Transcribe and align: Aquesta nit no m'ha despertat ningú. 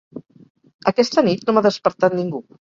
Aquesta 0.93 1.25
nit 1.29 1.45
no 1.51 1.57
m'ha 1.59 1.65
despertat 1.69 2.19
ningú. 2.21 2.45